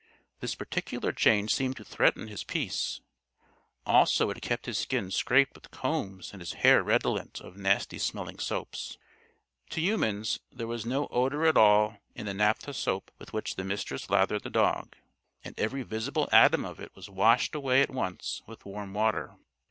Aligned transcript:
This 0.39 0.55
particular 0.55 1.11
change 1.11 1.53
seemed 1.53 1.77
to 1.77 1.83
threaten 1.83 2.27
his 2.27 2.43
peace; 2.43 3.01
also 3.85 4.31
it 4.31 4.41
kept 4.41 4.65
his 4.65 4.79
skin 4.79 5.11
scraped 5.11 5.53
with 5.53 5.69
combs 5.69 6.33
and 6.33 6.41
his 6.41 6.53
hair 6.53 6.81
redolent 6.81 7.39
of 7.39 7.55
nasty 7.55 7.99
smelling 7.99 8.39
soaps. 8.39 8.97
To 9.69 9.79
humans 9.79 10.39
there 10.51 10.65
was 10.65 10.87
no 10.87 11.05
odor 11.11 11.45
at 11.45 11.55
all 11.55 11.97
in 12.15 12.25
the 12.25 12.33
naphtha 12.33 12.73
soap 12.73 13.11
with 13.19 13.31
which 13.31 13.57
the 13.57 13.63
Mistress 13.63 14.09
lathered 14.09 14.41
the 14.41 14.49
dog, 14.49 14.95
and 15.43 15.53
every 15.59 15.83
visible 15.83 16.27
atom 16.31 16.65
of 16.65 16.79
it 16.79 16.95
was 16.95 17.07
washed 17.07 17.53
away 17.53 17.83
at 17.83 17.91
once 17.91 18.41
with 18.47 18.65
warm 18.65 18.95
water. 18.95 19.35